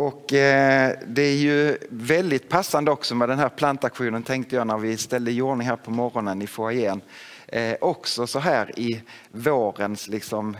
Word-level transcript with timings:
Och 0.00 0.32
eh, 0.32 0.98
det 1.06 1.22
är 1.22 1.36
ju 1.36 1.78
väldigt 1.90 2.48
passande 2.48 2.90
också 2.90 3.14
med 3.14 3.28
den 3.28 3.38
här 3.38 3.48
plantaktionen 3.48 4.22
tänkte 4.22 4.56
jag 4.56 4.66
när 4.66 4.78
vi 4.78 4.96
ställde 4.96 5.30
i 5.30 5.42
ordning 5.42 5.66
här 5.66 5.76
på 5.76 5.90
morgonen 5.90 6.42
i 6.42 6.46
foajén. 6.46 7.00
Eh, 7.46 7.76
också 7.80 8.26
så 8.26 8.38
här 8.38 8.78
i 8.78 9.02
vårens 9.30 10.08
liksom 10.08 10.56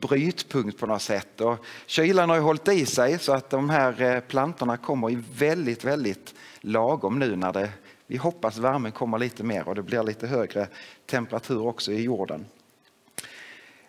brytpunkt 0.00 0.78
på 0.78 0.86
något 0.86 1.02
sätt. 1.02 1.40
Och 1.40 1.64
kylan 1.86 2.28
har 2.28 2.36
ju 2.36 2.42
hållit 2.42 2.68
i 2.68 2.86
sig 2.86 3.18
så 3.18 3.32
att 3.32 3.50
de 3.50 3.70
här 3.70 4.02
eh, 4.02 4.20
plantorna 4.20 4.76
kommer 4.76 5.10
i 5.10 5.18
väldigt, 5.34 5.84
väldigt 5.84 6.34
lagom 6.60 7.18
nu 7.18 7.36
när 7.36 7.52
det, 7.52 7.70
vi 8.06 8.16
hoppas 8.16 8.58
värmen 8.58 8.92
kommer 8.92 9.18
lite 9.18 9.44
mer 9.44 9.68
och 9.68 9.74
det 9.74 9.82
blir 9.82 10.02
lite 10.02 10.26
högre 10.26 10.68
temperatur 11.06 11.66
också 11.66 11.92
i 11.92 12.02
jorden. 12.02 12.46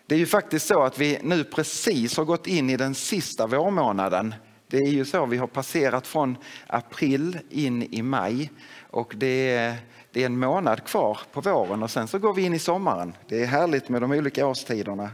Det 0.05 0.15
är 0.15 0.19
ju 0.19 0.25
faktiskt 0.25 0.67
så 0.67 0.83
att 0.83 0.99
vi 0.99 1.19
nu 1.21 1.43
precis 1.43 2.17
har 2.17 2.25
gått 2.25 2.47
in 2.47 2.69
i 2.69 2.77
den 2.77 2.95
sista 2.95 3.47
vårmånaden 3.47 4.35
det 4.73 4.79
är 4.79 4.91
ju 4.91 5.05
så, 5.05 5.25
vi 5.25 5.37
har 5.37 5.47
passerat 5.47 6.07
från 6.07 6.37
april 6.67 7.39
in 7.49 7.83
i 7.83 8.01
maj 8.01 8.51
och 8.89 9.13
det 9.17 9.51
är, 9.51 9.75
det 10.11 10.21
är 10.21 10.25
en 10.25 10.39
månad 10.39 10.83
kvar 10.83 11.19
på 11.33 11.41
våren 11.41 11.83
och 11.83 11.91
sen 11.91 12.07
så 12.07 12.19
går 12.19 12.33
vi 12.33 12.41
in 12.41 12.53
i 12.53 12.59
sommaren. 12.59 13.15
Det 13.27 13.43
är 13.43 13.45
härligt 13.45 13.89
med 13.89 14.01
de 14.01 14.11
olika 14.11 14.47
årstiderna. 14.47 15.09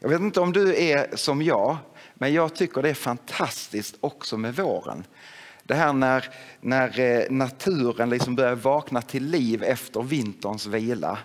Jag 0.00 0.08
vet 0.08 0.20
inte 0.20 0.40
om 0.40 0.52
du 0.52 0.82
är 0.82 1.16
som 1.16 1.42
jag, 1.42 1.76
men 2.14 2.32
jag 2.32 2.54
tycker 2.54 2.82
det 2.82 2.90
är 2.90 2.94
fantastiskt 2.94 3.96
också 4.00 4.36
med 4.36 4.56
våren. 4.56 5.04
Det 5.62 5.74
här 5.74 5.92
när, 5.92 6.28
när 6.60 7.00
eh, 7.00 7.30
naturen 7.30 8.10
liksom 8.10 8.36
börjar 8.36 8.54
vakna 8.54 9.02
till 9.02 9.24
liv 9.26 9.62
efter 9.62 10.02
vinterns 10.02 10.66
vila. 10.66 11.18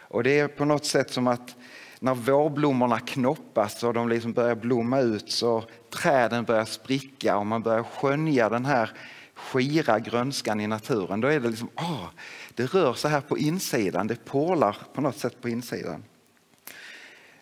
Och 0.00 0.22
det 0.22 0.38
är 0.38 0.48
på 0.48 0.64
något 0.64 0.84
sätt 0.84 1.10
som 1.10 1.26
att 1.26 1.56
när 2.00 2.14
vårblommorna 2.14 3.00
knoppas 3.00 3.82
och 3.82 3.94
de 3.94 4.08
liksom 4.08 4.32
börjar 4.32 4.54
blomma 4.54 5.00
ut 5.00 5.30
så 5.30 5.64
träden 5.90 6.44
börjar 6.44 6.64
spricka 6.64 7.36
och 7.36 7.46
man 7.46 7.62
börjar 7.62 7.82
skönja 7.82 8.48
den 8.48 8.64
här 8.64 8.90
skira 9.34 9.98
grönskan 9.98 10.60
i 10.60 10.66
naturen. 10.66 11.20
Då 11.20 11.28
är 11.28 11.40
det 11.40 11.48
liksom, 11.48 11.70
ah, 11.74 12.06
det 12.54 12.74
rör 12.74 12.94
sig 12.94 13.10
här 13.10 13.20
på 13.20 13.38
insidan, 13.38 14.06
det 14.06 14.24
porlar 14.24 14.76
på 14.94 15.00
något 15.00 15.18
sätt 15.18 15.40
på 15.40 15.48
insidan. 15.48 16.04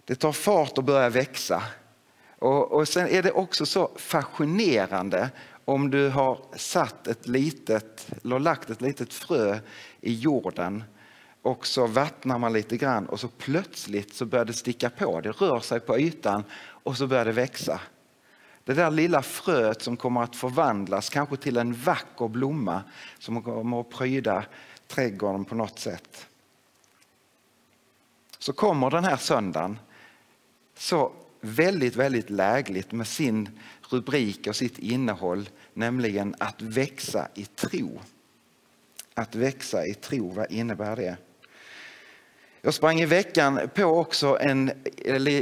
Det 0.04 0.14
tar 0.14 0.32
fart 0.32 0.78
och 0.78 0.84
börjar 0.84 1.10
växa. 1.10 1.62
Och, 2.38 2.72
och 2.72 2.88
sen 2.88 3.08
är 3.08 3.22
det 3.22 3.32
också 3.32 3.66
så 3.66 3.90
fascinerande 3.96 5.30
om 5.64 5.90
du 5.90 6.08
har 6.08 6.38
satt 6.56 7.06
ett 7.06 7.26
litet, 7.26 8.06
eller 8.24 8.38
lagt 8.38 8.70
ett 8.70 8.80
litet 8.80 9.12
frö 9.12 9.58
i 10.00 10.14
jorden 10.14 10.84
och 11.44 11.66
så 11.66 11.86
vattnar 11.86 12.38
man 12.38 12.52
lite 12.52 12.76
grann 12.76 13.06
och 13.06 13.20
så 13.20 13.28
plötsligt 13.28 14.14
så 14.14 14.24
börjar 14.24 14.44
det 14.44 14.52
sticka 14.52 14.90
på. 14.90 15.20
Det 15.20 15.30
rör 15.30 15.60
sig 15.60 15.80
på 15.80 15.98
ytan 15.98 16.44
och 16.56 16.96
så 16.96 17.06
börjar 17.06 17.24
det 17.24 17.32
växa. 17.32 17.80
Det 18.64 18.74
där 18.74 18.90
lilla 18.90 19.22
fröet 19.22 19.82
som 19.82 19.96
kommer 19.96 20.22
att 20.22 20.36
förvandlas 20.36 21.08
kanske 21.08 21.36
till 21.36 21.56
en 21.56 21.74
vacker 21.74 22.28
blomma 22.28 22.82
som 23.18 23.42
kommer 23.42 23.80
att 23.80 23.90
pryda 23.90 24.44
trädgården 24.86 25.44
på 25.44 25.54
något 25.54 25.78
sätt. 25.78 26.26
Så 28.38 28.52
kommer 28.52 28.90
den 28.90 29.04
här 29.04 29.16
söndagen 29.16 29.78
så 30.76 31.12
väldigt, 31.40 31.96
väldigt 31.96 32.30
lägligt 32.30 32.92
med 32.92 33.06
sin 33.06 33.60
rubrik 33.90 34.46
och 34.46 34.56
sitt 34.56 34.78
innehåll, 34.78 35.48
nämligen 35.74 36.34
att 36.38 36.62
växa 36.62 37.28
i 37.34 37.44
tro. 37.44 38.00
Att 39.14 39.34
växa 39.34 39.86
i 39.86 39.94
tro, 39.94 40.30
vad 40.30 40.52
innebär 40.52 40.96
det? 40.96 41.16
Jag 42.66 42.74
sprang 42.74 43.00
i 43.00 43.06
veckan 43.06 43.60
på 43.74 43.84
också 43.84 44.38
en 44.40 44.72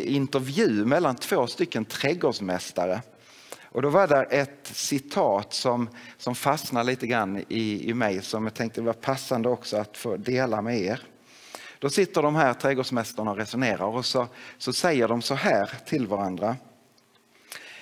intervju 0.05 0.85
mellan 0.85 1.17
två 1.17 1.47
stycken 1.47 1.85
trädgårdsmästare. 1.85 3.03
Och 3.63 3.83
då 3.83 3.89
var 3.89 4.07
det 4.07 4.23
ett 4.23 4.71
citat 4.73 5.53
som, 5.53 5.89
som 6.19 6.35
fastnade 6.35 6.87
lite 6.87 7.07
grann 7.07 7.45
i, 7.49 7.91
i 7.91 7.95
mig 7.95 8.23
som 8.23 8.45
jag 8.45 8.55
tänkte 8.55 8.83
var 8.83 8.93
passande 8.93 9.49
också 9.49 9.77
att 9.77 9.97
få 9.97 10.17
dela 10.17 10.63
med 10.63 10.81
er. 10.81 11.01
Då 11.79 11.91
sitter 11.91 12.23
de 12.23 12.35
här 12.35 12.55
trädgårdsmästarna 12.55 13.31
och 13.31 13.37
resonerar 13.37 13.87
och 13.87 14.07
så, 14.07 14.29
så 14.59 14.73
säger 14.73 15.09
de 15.09 15.23
så 15.23 15.35
här 15.35 15.71
till 15.87 16.07
varandra. 16.07 16.57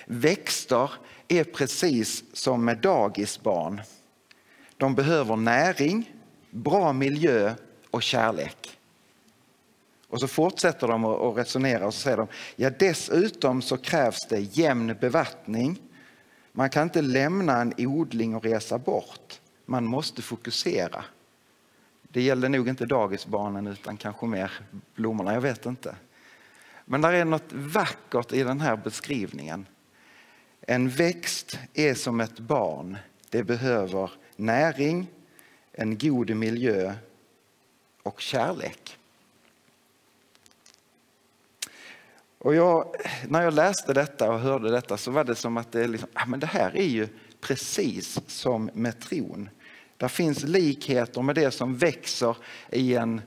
Växter 0.05 0.91
är 1.27 1.43
precis 1.43 2.23
som 2.33 2.65
med 2.65 2.77
dagisbarn. 2.77 3.81
De 4.77 4.95
behöver 4.95 5.35
näring, 5.35 6.11
bra 6.49 6.93
miljö 6.93 7.53
och 7.91 8.03
kärlek. 8.03 8.77
Och 10.11 10.19
så 10.19 10.27
fortsätter 10.27 10.87
de 10.87 11.05
att 11.05 11.37
resonera 11.37 11.87
och 11.87 11.93
så 11.93 11.99
säger 11.99 12.17
de, 12.17 12.27
ja 12.55 12.69
dessutom 12.69 13.61
så 13.61 13.77
krävs 13.77 14.27
det 14.29 14.39
jämn 14.39 14.95
bevattning. 15.01 15.81
Man 16.51 16.69
kan 16.69 16.83
inte 16.83 17.01
lämna 17.01 17.61
en 17.61 17.73
odling 17.77 18.35
och 18.35 18.43
resa 18.43 18.77
bort. 18.77 19.41
Man 19.65 19.85
måste 19.85 20.21
fokusera. 20.21 21.03
Det 22.01 22.21
gäller 22.21 22.49
nog 22.49 22.67
inte 22.67 22.85
dagisbarnen 22.85 23.67
utan 23.67 23.97
kanske 23.97 24.25
mer 24.25 24.51
blommorna, 24.95 25.33
jag 25.33 25.41
vet 25.41 25.65
inte. 25.65 25.95
Men 26.85 27.01
det 27.01 27.17
är 27.17 27.25
något 27.25 27.53
vackert 27.53 28.33
i 28.33 28.43
den 28.43 28.61
här 28.61 28.75
beskrivningen. 28.75 29.65
En 30.61 30.89
växt 30.89 31.59
är 31.73 31.93
som 31.93 32.19
ett 32.19 32.39
barn. 32.39 32.97
Det 33.29 33.43
behöver 33.43 34.11
näring, 34.35 35.07
en 35.71 35.97
god 35.97 36.29
miljö 36.29 36.93
och 38.03 38.21
kärlek. 38.21 38.97
Och 42.43 42.55
jag, 42.55 42.95
när 43.27 43.41
jag 43.41 43.53
läste 43.53 43.93
detta 43.93 44.31
och 44.31 44.39
hörde 44.39 44.71
detta 44.71 44.97
så 44.97 45.11
var 45.11 45.23
det 45.23 45.35
som 45.35 45.57
att 45.57 45.71
det, 45.71 45.87
liksom, 45.87 46.09
ja, 46.13 46.25
men 46.25 46.39
det 46.39 46.47
här 46.47 46.77
är 46.77 46.87
ju 46.87 47.07
precis 47.41 48.19
som 48.27 48.69
med 48.73 48.99
tron. 48.99 49.49
Det 49.97 50.09
finns 50.09 50.43
likheter 50.43 51.21
med 51.21 51.35
det 51.35 51.51
som 51.51 51.77
växer 51.77 52.37
i 52.69 52.95
en 52.95 53.21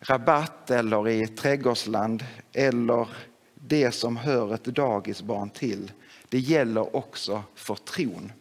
rabatt 0.00 0.70
eller 0.70 1.08
i 1.08 1.22
ett 1.22 1.36
trädgårdsland 1.36 2.24
eller 2.52 3.08
det 3.54 3.92
som 3.92 4.16
hör 4.16 4.54
ett 4.54 4.64
dagisbarn 4.64 5.50
till. 5.50 5.92
Det 6.28 6.38
gäller 6.38 6.96
också 6.96 7.42
för 7.54 7.74
tron. 7.74 8.32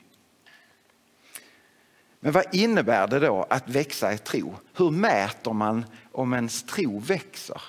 Men 2.20 2.32
vad 2.32 2.56
innebär 2.56 3.08
det 3.08 3.20
då 3.20 3.46
att 3.50 3.70
växa 3.70 4.14
i 4.14 4.18
tro? 4.18 4.56
Hur 4.74 4.92
mäter 4.92 5.54
man 5.54 5.86
om 6.12 6.34
ens 6.34 6.64
tro 6.64 7.00
växer? 7.00 7.62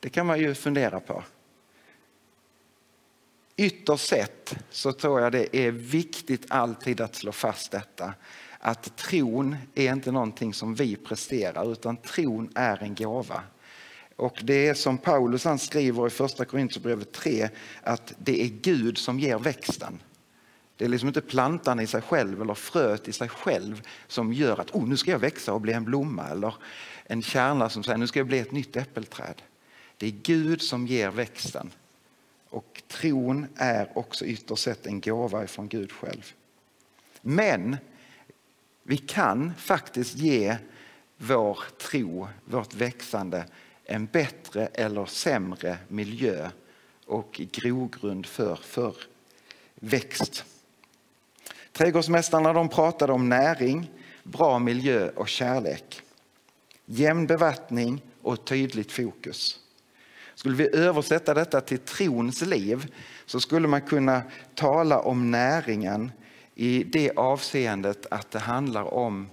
Det 0.00 0.08
kan 0.08 0.26
man 0.26 0.38
ju 0.38 0.54
fundera 0.54 1.00
på. 1.00 1.22
Ytterst 3.60 4.08
sett 4.08 4.56
så 4.70 4.92
tror 4.92 5.20
jag 5.20 5.32
det 5.32 5.56
är 5.56 5.70
viktigt 5.70 6.46
alltid 6.48 7.00
att 7.00 7.14
slå 7.14 7.32
fast 7.32 7.70
detta. 7.70 8.14
Att 8.58 8.96
tron 8.96 9.56
är 9.74 9.92
inte 9.92 10.12
någonting 10.12 10.54
som 10.54 10.74
vi 10.74 10.96
presterar 10.96 11.72
utan 11.72 11.96
tron 11.96 12.52
är 12.54 12.82
en 12.82 12.94
gåva. 12.94 13.42
Och 14.16 14.40
det 14.42 14.68
är 14.68 14.74
som 14.74 14.98
Paulus 14.98 15.44
han 15.44 15.58
skriver 15.58 16.06
i 16.06 16.10
första 16.10 16.44
Korinthierbrevet 16.44 17.12
3 17.12 17.48
att 17.82 18.12
det 18.18 18.42
är 18.42 18.48
Gud 18.48 18.98
som 18.98 19.20
ger 19.20 19.38
växten. 19.38 20.02
Det 20.76 20.84
är 20.84 20.88
liksom 20.88 21.08
inte 21.08 21.20
plantan 21.20 21.80
i 21.80 21.86
sig 21.86 22.02
själv 22.02 22.42
eller 22.42 22.54
fröet 22.54 23.08
i 23.08 23.12
sig 23.12 23.28
själv 23.28 23.82
som 24.06 24.32
gör 24.32 24.60
att 24.60 24.70
oh, 24.70 24.88
nu 24.88 24.96
ska 24.96 25.10
jag 25.10 25.18
växa 25.18 25.52
och 25.52 25.60
bli 25.60 25.72
en 25.72 25.84
blomma 25.84 26.28
eller 26.28 26.54
en 27.04 27.22
kärna 27.22 27.68
som 27.68 27.82
säger 27.82 27.98
nu 27.98 28.06
ska 28.06 28.20
jag 28.20 28.26
bli 28.26 28.38
ett 28.38 28.52
nytt 28.52 28.76
äppelträd. 28.76 29.42
Det 29.96 30.06
är 30.06 30.10
Gud 30.10 30.62
som 30.62 30.86
ger 30.86 31.10
växten. 31.10 31.70
Och 32.50 32.82
tron 32.88 33.46
är 33.56 33.98
också 33.98 34.24
ytterst 34.24 34.62
sett 34.62 34.86
en 34.86 35.00
gåva 35.00 35.46
från 35.46 35.68
Gud 35.68 35.92
själv. 35.92 36.32
Men 37.20 37.76
vi 38.82 38.96
kan 38.96 39.54
faktiskt 39.54 40.14
ge 40.14 40.56
vår 41.16 41.58
tro, 41.78 42.28
vårt 42.44 42.74
växande, 42.74 43.44
en 43.84 44.06
bättre 44.06 44.66
eller 44.66 45.06
sämre 45.06 45.78
miljö 45.88 46.50
och 47.06 47.40
grogrund 47.52 48.26
för, 48.26 48.56
för 48.56 48.96
växt. 49.74 50.44
Trädgårdsmästarna 51.72 52.52
de 52.52 52.68
pratade 52.68 53.12
om 53.12 53.28
näring, 53.28 53.90
bra 54.22 54.58
miljö 54.58 55.10
och 55.10 55.28
kärlek. 55.28 56.02
Jämn 56.86 57.26
bevattning 57.26 58.02
och 58.22 58.44
tydligt 58.44 58.92
fokus. 58.92 59.60
Skulle 60.38 60.56
vi 60.56 60.76
översätta 60.76 61.34
detta 61.34 61.60
till 61.60 61.78
trons 61.78 62.42
liv 62.42 62.94
så 63.26 63.40
skulle 63.40 63.68
man 63.68 63.80
kunna 63.80 64.22
tala 64.54 65.00
om 65.00 65.30
näringen 65.30 66.12
i 66.54 66.84
det 66.84 67.10
avseendet 67.16 68.06
att 68.10 68.30
det 68.30 68.38
handlar 68.38 68.94
om 68.94 69.28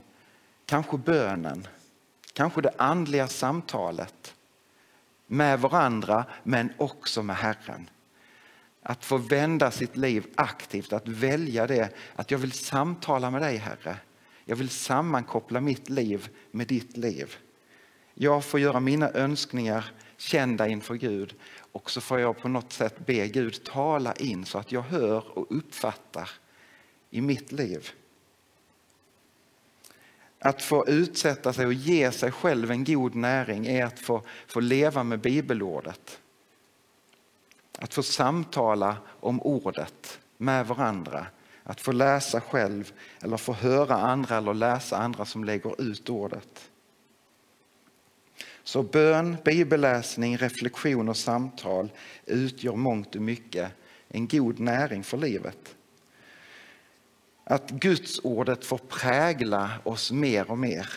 kanske 0.66 0.98
bönen, 0.98 1.68
kanske 2.34 2.62
det 2.62 2.74
andliga 2.78 3.28
samtalet 3.28 4.36
med 5.28 5.60
varandra 5.60 6.26
men 6.44 6.70
också 6.78 7.24
med 7.24 7.36
Herren. 7.36 7.90
Att 8.82 9.06
få 9.06 9.18
vända 9.18 9.72
sitt 9.72 9.98
liv 9.98 10.26
aktivt, 10.36 10.94
att 10.94 11.08
välja 11.08 11.68
det, 11.68 11.90
att 12.16 12.32
jag 12.32 12.38
vill 12.38 12.52
samtala 12.52 13.32
med 13.32 13.42
dig 13.42 13.58
Herre. 13.58 13.98
Jag 14.46 14.56
vill 14.56 14.70
sammankoppla 14.70 15.62
mitt 15.62 15.90
liv 15.90 16.30
med 16.52 16.68
ditt 16.68 16.98
liv. 16.98 17.36
Jag 18.14 18.46
får 18.46 18.60
göra 18.60 18.80
mina 18.80 19.12
önskningar 19.12 19.92
kända 20.18 20.68
inför 20.68 20.96
Gud 20.96 21.36
och 21.72 21.92
så 21.92 22.02
får 22.02 22.20
jag 22.20 22.38
på 22.38 22.48
något 22.48 22.74
sätt 22.74 23.06
be 23.06 23.28
Gud 23.28 23.64
tala 23.64 24.14
in 24.14 24.46
så 24.46 24.58
att 24.58 24.72
jag 24.72 24.82
hör 24.82 25.38
och 25.38 25.58
uppfattar 25.58 26.30
i 27.10 27.22
mitt 27.22 27.52
liv. 27.52 27.90
Att 30.40 30.62
få 30.62 30.88
utsätta 30.88 31.54
sig 31.54 31.66
och 31.66 31.74
ge 31.74 32.12
sig 32.12 32.32
själv 32.32 32.72
en 32.72 32.84
god 32.84 33.16
näring 33.16 33.68
är 33.68 33.86
att 33.86 34.00
få, 34.00 34.22
få 34.48 34.60
leva 34.60 35.04
med 35.04 35.20
bibelordet. 35.20 36.20
Att 37.78 37.94
få 37.94 38.04
samtala 38.04 38.98
om 39.08 39.42
ordet 39.42 40.20
med 40.38 40.68
varandra. 40.68 41.28
Att 41.64 41.82
få 41.82 41.92
läsa 41.92 42.42
själv 42.42 42.94
eller 43.22 43.38
få 43.38 43.54
höra 43.54 43.96
andra 43.96 44.38
eller 44.38 44.54
läsa 44.54 44.98
andra 44.98 45.26
som 45.26 45.44
lägger 45.44 45.82
ut 45.82 46.10
ordet. 46.10 46.70
Så 48.68 48.84
bön, 48.84 49.38
bibelläsning, 49.44 50.38
reflektion 50.38 51.10
och 51.10 51.18
samtal 51.18 51.92
utgör 52.26 52.76
mångt 52.76 53.16
och 53.16 53.22
mycket 53.22 53.72
en 54.08 54.28
god 54.28 54.60
näring 54.60 55.04
för 55.04 55.18
livet. 55.18 55.76
Att 57.44 57.70
Guds 57.70 58.20
ordet 58.24 58.66
får 58.66 58.78
prägla 58.78 59.72
oss 59.84 60.12
mer 60.12 60.52
och 60.52 60.58
mer. 60.58 60.90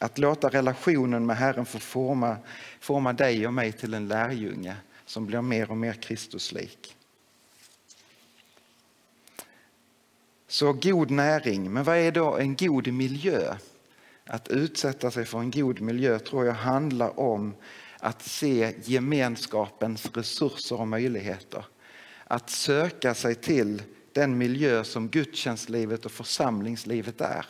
Att 0.00 0.18
låta 0.18 0.48
relationen 0.48 1.26
med 1.26 1.36
Herren 1.36 1.66
få 1.66 1.78
forma, 1.78 2.36
forma 2.80 3.12
dig 3.12 3.46
och 3.46 3.54
mig 3.54 3.72
till 3.72 3.94
en 3.94 4.08
lärjunge 4.08 4.76
som 5.06 5.26
blir 5.26 5.42
mer 5.42 5.70
och 5.70 5.76
mer 5.76 5.92
Kristuslik. 5.92 6.96
Så 10.48 10.72
god 10.72 11.10
näring, 11.10 11.72
men 11.72 11.84
vad 11.84 11.96
är 11.96 12.12
då 12.12 12.36
en 12.36 12.56
god 12.56 12.92
miljö? 12.92 13.56
Att 14.26 14.48
utsätta 14.48 15.10
sig 15.10 15.24
för 15.24 15.38
en 15.38 15.50
god 15.50 15.80
miljö 15.80 16.18
tror 16.18 16.46
jag 16.46 16.54
handlar 16.54 17.20
om 17.20 17.54
att 17.98 18.22
se 18.22 18.74
gemenskapens 18.84 20.10
resurser 20.14 20.80
och 20.80 20.88
möjligheter. 20.88 21.64
Att 22.24 22.50
söka 22.50 23.14
sig 23.14 23.34
till 23.34 23.82
den 24.12 24.38
miljö 24.38 24.84
som 24.84 25.08
gudstjänstlivet 25.08 26.04
och 26.04 26.12
församlingslivet 26.12 27.20
är. 27.20 27.46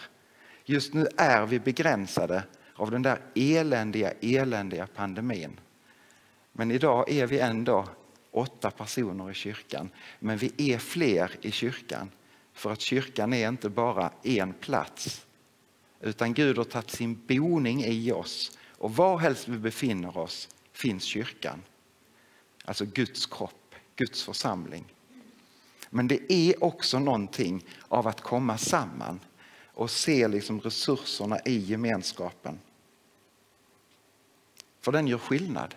Just 0.65 0.95
nu 0.95 1.07
är 1.17 1.47
vi 1.47 1.61
begränsade 1.61 2.43
av 2.75 2.91
den 2.91 3.03
där 3.03 3.21
eländiga, 3.35 4.13
eländiga 4.21 4.87
pandemin. 4.87 5.61
Men 6.53 6.71
idag 6.71 7.11
är 7.11 7.27
vi 7.27 7.39
ändå 7.39 7.89
åtta 8.31 8.71
personer 8.71 9.31
i 9.31 9.35
kyrkan. 9.35 9.91
Men 10.19 10.39
vi 10.39 10.53
är 10.57 10.79
fler 10.79 11.31
i 11.41 11.51
kyrkan. 11.51 12.11
För 12.53 12.73
att 12.73 12.81
kyrkan 12.81 13.33
är 13.33 13.49
inte 13.49 13.69
bara 13.69 14.11
en 14.23 14.53
plats. 14.53 15.27
Utan 16.05 16.35
Gud 16.35 16.59
har 16.59 16.65
tagit 16.65 16.91
sin 16.91 17.21
boning 17.27 17.85
i 17.85 18.13
oss. 18.13 18.59
Och 18.69 18.97
var 18.97 19.19
helst 19.19 19.49
vi 19.49 19.59
befinner 19.59 20.19
oss 20.19 20.49
finns 20.73 21.05
kyrkan. 21.05 21.63
Alltså 22.65 22.85
Guds 22.85 23.27
kropp, 23.27 23.75
Guds 23.97 24.23
församling. 24.23 24.85
Men 25.91 26.09
det 26.09 26.33
är 26.33 26.65
också 26.65 26.99
någonting 26.99 27.65
av 27.89 28.07
att 28.09 28.21
komma 28.21 28.59
samman 28.59 29.21
och 29.67 29.91
se 29.91 30.29
liksom 30.29 30.61
resurserna 30.61 31.39
i 31.45 31.57
gemenskapen. 31.57 32.59
För 34.81 34.93
den 34.93 35.07
gör 35.07 35.19
skillnad. 35.19 35.75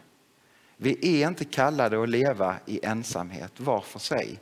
Vi 0.78 1.22
är 1.22 1.28
inte 1.28 1.46
kallade 1.46 2.04
att 2.04 2.10
leva 2.10 2.58
i 2.66 2.86
ensamhet 2.86 3.60
var 3.60 3.82
för 3.82 4.00
sig 4.00 4.40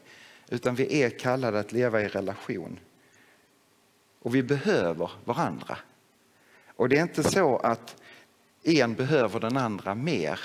utan 0.50 0.76
vi 0.76 1.02
är 1.02 1.10
kallade 1.10 1.60
att 1.60 1.72
leva 1.72 2.02
i 2.02 2.08
relation. 2.08 2.80
Och 4.26 4.36
vi 4.36 4.44
behöver 4.44 5.12
varandra. 5.26 5.78
Och 6.76 6.90
det 6.90 6.98
är 6.98 7.02
inte 7.02 7.24
så 7.24 7.58
att 7.58 8.02
en 8.64 8.94
behöver 8.94 9.40
den 9.40 9.58
andra 9.58 9.96
mer. 9.96 10.40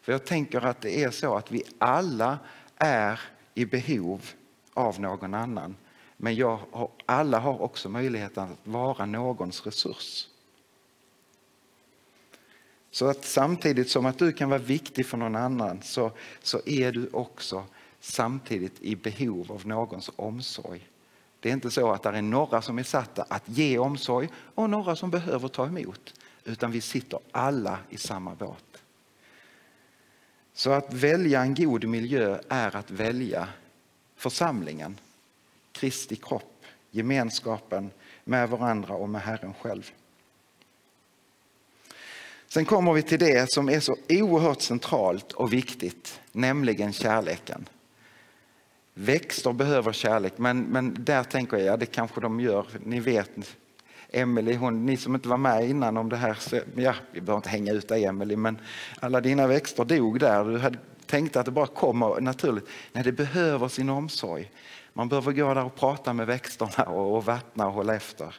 För 0.00 0.12
jag 0.12 0.24
tänker 0.24 0.66
att 0.66 0.80
det 0.80 1.02
är 1.02 1.10
så 1.10 1.36
att 1.36 1.50
vi 1.50 1.62
alla 1.78 2.38
är 2.76 3.20
i 3.54 3.64
behov 3.64 4.22
av 4.74 5.00
någon 5.00 5.34
annan. 5.34 5.76
Men 6.16 6.34
jag 6.34 6.58
har, 6.70 6.90
alla 7.06 7.38
har 7.38 7.62
också 7.62 7.88
möjligheten 7.88 8.44
att 8.44 8.58
vara 8.64 9.06
någons 9.06 9.66
resurs. 9.66 10.28
Så 12.90 13.06
att 13.06 13.24
samtidigt 13.24 13.90
som 13.90 14.06
att 14.06 14.18
du 14.18 14.32
kan 14.32 14.48
vara 14.50 14.60
viktig 14.60 15.06
för 15.06 15.16
någon 15.16 15.36
annan 15.36 15.82
så, 15.82 16.12
så 16.42 16.60
är 16.66 16.92
du 16.92 17.08
också 17.12 17.64
samtidigt 18.00 18.80
i 18.80 18.96
behov 18.96 19.52
av 19.52 19.66
någons 19.66 20.10
omsorg. 20.16 20.88
Det 21.44 21.50
är 21.50 21.52
inte 21.52 21.70
så 21.70 21.92
att 21.92 22.02
det 22.02 22.08
är 22.08 22.22
några 22.22 22.62
som 22.62 22.78
är 22.78 22.82
satta 22.82 23.22
att 23.22 23.42
ge 23.46 23.78
omsorg 23.78 24.28
och 24.54 24.70
några 24.70 24.96
som 24.96 25.10
behöver 25.10 25.48
ta 25.48 25.66
emot. 25.66 26.14
Utan 26.44 26.70
vi 26.70 26.80
sitter 26.80 27.18
alla 27.32 27.78
i 27.90 27.96
samma 27.96 28.34
båt. 28.34 28.82
Så 30.54 30.70
att 30.70 30.92
välja 30.92 31.42
en 31.42 31.54
god 31.54 31.84
miljö 31.84 32.38
är 32.48 32.76
att 32.76 32.90
välja 32.90 33.48
församlingen, 34.16 35.00
Kristi 35.72 36.16
kropp, 36.16 36.64
gemenskapen 36.90 37.90
med 38.24 38.48
varandra 38.48 38.94
och 38.94 39.08
med 39.08 39.22
Herren 39.22 39.54
själv. 39.54 39.90
Sen 42.46 42.64
kommer 42.64 42.92
vi 42.92 43.02
till 43.02 43.18
det 43.18 43.52
som 43.52 43.68
är 43.68 43.80
så 43.80 43.96
oerhört 44.08 44.62
centralt 44.62 45.32
och 45.32 45.52
viktigt, 45.52 46.20
nämligen 46.32 46.92
kärleken. 46.92 47.68
Växter 48.94 49.52
behöver 49.52 49.92
kärlek, 49.92 50.32
men, 50.36 50.60
men 50.62 50.96
där 50.98 51.24
tänker 51.24 51.56
jag, 51.56 51.66
ja, 51.66 51.76
det 51.76 51.86
kanske 51.86 52.20
de 52.20 52.40
gör. 52.40 52.66
Ni 52.84 53.00
vet, 53.00 53.30
Emelie, 54.10 54.56
hon, 54.56 54.86
ni 54.86 54.96
som 54.96 55.14
inte 55.14 55.28
var 55.28 55.36
med 55.36 55.68
innan 55.70 55.96
om 55.96 56.08
det 56.08 56.16
här, 56.16 56.34
så, 56.34 56.60
ja, 56.76 56.94
vi 57.12 57.20
behöver 57.20 57.36
inte 57.36 57.48
hänga 57.48 57.72
ut 57.72 57.88
dig 57.88 58.04
Emelie, 58.04 58.36
men 58.36 58.58
alla 59.00 59.20
dina 59.20 59.46
växter 59.46 59.84
dog 59.84 60.20
där. 60.20 60.44
Du 60.44 60.58
hade 60.58 60.78
tänkt 61.06 61.36
att 61.36 61.44
det 61.44 61.50
bara 61.50 61.66
kommer 61.66 62.20
naturligt. 62.20 62.68
Nej, 62.92 63.04
det 63.04 63.12
behöver 63.12 63.68
sin 63.68 63.88
omsorg. 63.88 64.50
Man 64.92 65.08
behöver 65.08 65.32
gå 65.32 65.54
där 65.54 65.64
och 65.64 65.74
prata 65.74 66.12
med 66.12 66.26
växterna 66.26 66.84
och, 66.84 67.16
och 67.16 67.24
vattna 67.24 67.66
och 67.66 67.72
hålla 67.72 67.94
efter. 67.94 68.34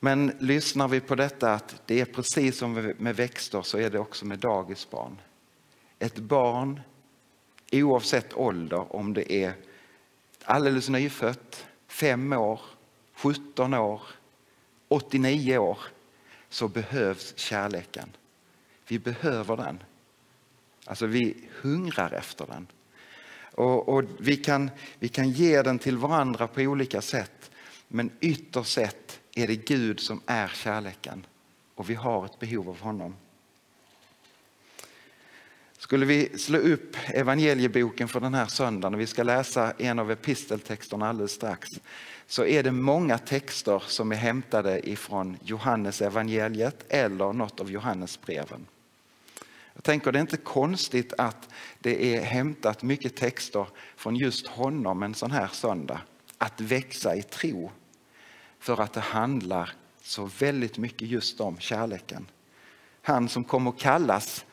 Men 0.00 0.32
lyssnar 0.38 0.88
vi 0.88 1.00
på 1.00 1.14
detta 1.14 1.54
att 1.54 1.82
det 1.86 2.00
är 2.00 2.04
precis 2.04 2.58
som 2.58 2.94
med 2.98 3.16
växter 3.16 3.62
så 3.62 3.78
är 3.78 3.90
det 3.90 3.98
också 3.98 4.26
med 4.26 4.38
dagisbarn. 4.38 5.20
Ett 5.98 6.18
barn 6.18 6.80
oavsett 7.72 8.34
ålder, 8.34 8.96
om 8.96 9.14
det 9.14 9.32
är 9.32 9.54
alldeles 10.44 10.88
nyfött, 10.88 11.66
fem 11.88 12.32
år, 12.32 12.60
17 13.14 13.74
år, 13.74 14.02
89 14.88 15.58
år, 15.58 15.78
så 16.48 16.68
behövs 16.68 17.32
kärleken. 17.36 18.08
Vi 18.88 18.98
behöver 18.98 19.56
den. 19.56 19.82
Alltså 20.84 21.06
vi 21.06 21.36
hungrar 21.62 22.12
efter 22.12 22.46
den. 22.46 22.66
Och, 23.52 23.88
och, 23.88 24.04
vi, 24.18 24.36
kan, 24.36 24.70
vi 24.98 25.08
kan 25.08 25.30
ge 25.30 25.62
den 25.62 25.78
till 25.78 25.96
varandra 25.96 26.48
på 26.48 26.60
olika 26.60 27.02
sätt. 27.02 27.50
Men 27.88 28.10
ytterst 28.20 28.72
sett 28.72 29.20
är 29.34 29.46
det 29.46 29.56
Gud 29.56 30.00
som 30.00 30.20
är 30.26 30.48
kärleken. 30.48 31.26
Och 31.74 31.90
vi 31.90 31.94
har 31.94 32.24
ett 32.24 32.38
behov 32.38 32.68
av 32.68 32.80
honom. 32.80 33.14
Skulle 35.86 36.06
vi 36.06 36.38
slå 36.38 36.58
upp 36.58 36.96
evangelieboken 37.06 38.08
för 38.08 38.20
den 38.20 38.34
här 38.34 38.46
söndagen 38.46 38.94
och 38.94 39.00
vi 39.00 39.06
ska 39.06 39.22
läsa 39.22 39.72
en 39.78 39.98
av 39.98 40.10
episteltexterna 40.10 41.08
alldeles 41.08 41.32
strax 41.32 41.80
så 42.26 42.44
är 42.44 42.62
det 42.62 42.72
många 42.72 43.18
texter 43.18 43.82
som 43.86 44.12
är 44.12 44.16
hämtade 44.16 44.90
ifrån 44.90 45.36
Johannes 45.42 46.02
evangeliet 46.02 46.84
eller 46.88 47.32
något 47.32 47.60
av 47.60 47.70
Johannesbreven. 47.70 48.66
Jag 49.74 49.84
tänker 49.84 50.12
det 50.12 50.18
är 50.18 50.20
inte 50.20 50.36
konstigt 50.36 51.12
att 51.18 51.48
det 51.78 52.16
är 52.16 52.22
hämtat 52.22 52.82
mycket 52.82 53.16
texter 53.16 53.66
från 53.96 54.16
just 54.16 54.46
honom 54.46 55.02
en 55.02 55.14
sån 55.14 55.30
här 55.30 55.48
söndag. 55.52 56.00
Att 56.38 56.60
växa 56.60 57.16
i 57.16 57.22
tro. 57.22 57.70
För 58.58 58.80
att 58.80 58.92
det 58.92 59.00
handlar 59.00 59.72
så 60.02 60.30
väldigt 60.38 60.78
mycket 60.78 61.08
just 61.08 61.40
om 61.40 61.58
kärleken. 61.58 62.26
Han 63.02 63.28
som 63.28 63.44
kommer 63.44 63.70
att 63.70 63.78
kallas 63.78 64.44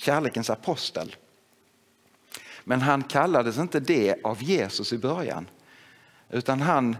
kärlekens 0.00 0.50
apostel. 0.50 1.16
Men 2.64 2.80
han 2.80 3.02
kallades 3.02 3.58
inte 3.58 3.80
det 3.80 4.24
av 4.24 4.42
Jesus 4.42 4.92
i 4.92 4.98
början. 4.98 5.46
Utan 6.30 6.60
han 6.60 6.96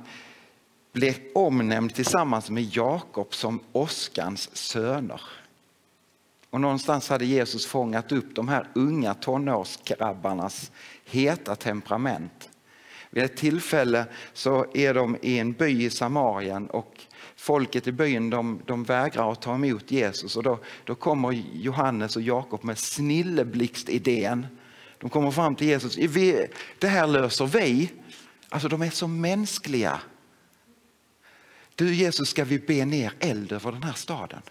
blev 0.93 1.14
omnämnd 1.35 1.95
tillsammans 1.95 2.50
med 2.50 2.76
Jakob 2.76 3.35
som 3.35 3.61
åskans 3.73 4.57
söner. 4.57 5.21
Och 6.50 6.61
någonstans 6.61 7.09
hade 7.09 7.25
Jesus 7.25 7.67
fångat 7.67 8.12
upp 8.12 8.35
de 8.35 8.49
här 8.49 8.69
unga 8.75 9.14
tonårsgrabbarnas 9.14 10.73
heta 11.05 11.57
temperament. 11.57 12.49
Vid 13.11 13.25
ett 13.25 13.37
tillfälle 13.37 14.07
så 14.33 14.67
är 14.75 14.95
de 14.95 15.17
i 15.23 15.38
en 15.38 15.52
by 15.52 15.85
i 15.85 15.90
Samarien 15.90 16.67
och 16.71 17.00
folket 17.38 17.87
i 17.87 17.92
byn 17.92 18.30
de, 18.30 18.62
de 18.66 18.85
vägrar 18.85 19.33
att 19.33 19.42
ta 19.42 19.54
emot 19.54 19.90
Jesus 19.90 20.37
och 20.37 20.42
då, 20.42 20.59
då 20.85 20.95
kommer 20.95 21.33
Johannes 21.52 22.16
och 22.16 22.23
Jakob 22.23 22.64
med 22.64 22.78
snilleblixtidén. 22.78 24.47
De 24.99 25.11
kommer 25.11 25.30
fram 25.30 25.57
till 25.57 25.66
Jesus. 25.66 25.97
Vi, 25.97 26.47
det 26.78 26.88
här 26.88 27.07
löser 27.07 27.47
vi. 27.47 27.92
Alltså 28.49 28.68
de 28.68 28.83
är 28.83 28.90
så 28.90 29.09
mänskliga. 29.09 30.00
Du 31.75 31.95
Jesus, 31.95 32.28
ska 32.28 32.45
vi 32.45 32.59
be 32.59 32.85
ner 32.85 33.12
eld 33.18 33.52
över 33.52 33.73
den 33.73 33.83
här 33.83 33.92
staden 33.92 34.42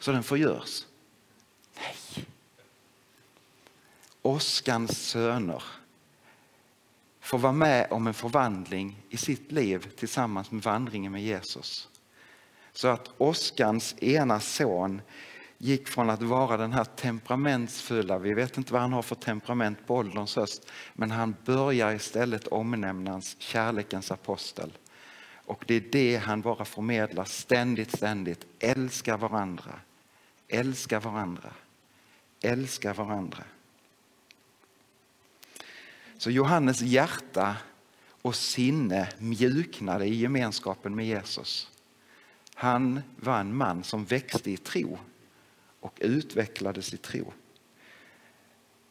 så 0.00 0.12
den 0.12 0.22
förgörs? 0.22 0.86
Nej. 1.76 2.24
Oskans 4.22 5.06
söner 5.08 5.62
får 7.20 7.38
vara 7.38 7.52
med 7.52 7.86
om 7.90 8.06
en 8.06 8.14
förvandling 8.14 8.96
i 9.10 9.16
sitt 9.16 9.52
liv 9.52 9.88
tillsammans 9.96 10.50
med 10.50 10.62
vandringen 10.62 11.12
med 11.12 11.22
Jesus. 11.22 11.88
Så 12.74 12.88
att 12.88 13.10
Oskans 13.18 13.94
ena 14.02 14.40
son 14.40 15.02
gick 15.58 15.88
från 15.88 16.10
att 16.10 16.22
vara 16.22 16.56
den 16.56 16.72
här 16.72 16.84
temperamentsfulla, 16.84 18.18
vi 18.18 18.34
vet 18.34 18.58
inte 18.58 18.72
vad 18.72 18.82
han 18.82 18.92
har 18.92 19.02
för 19.02 19.14
temperament 19.14 19.86
på 19.86 19.94
ålderns 19.94 20.36
höst, 20.36 20.70
men 20.92 21.10
han 21.10 21.36
börjar 21.44 21.94
istället 21.94 22.46
omnämnas 22.46 23.36
kärlekens 23.38 24.10
apostel. 24.10 24.72
Och 25.46 25.64
det 25.66 25.74
är 25.74 25.84
det 25.92 26.16
han 26.16 26.40
bara 26.40 26.64
förmedlar 26.64 27.24
ständigt, 27.24 27.96
ständigt. 27.96 28.46
Älska 28.58 29.16
varandra, 29.16 29.80
älska 30.48 31.00
varandra, 31.00 31.50
älska 32.42 32.92
varandra. 32.92 33.44
Så 36.18 36.30
Johannes 36.30 36.80
hjärta 36.82 37.56
och 38.22 38.34
sinne 38.34 39.08
mjuknade 39.18 40.06
i 40.06 40.14
gemenskapen 40.14 40.94
med 40.94 41.06
Jesus. 41.06 41.70
Han 42.54 43.00
var 43.16 43.40
en 43.40 43.56
man 43.56 43.84
som 43.84 44.04
växte 44.04 44.50
i 44.50 44.56
tro 44.56 44.98
och 45.80 45.98
utvecklades 46.00 46.94
i 46.94 46.96
tro. 46.96 47.32